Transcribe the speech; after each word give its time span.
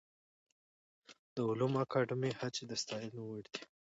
د 1.33 1.35
علومو 1.49 1.77
اکاډمۍ 1.83 2.31
هڅې 2.39 2.63
د 2.67 2.71
ستاینې 2.81 3.19
وړ 3.27 3.41
دي. 3.53 3.61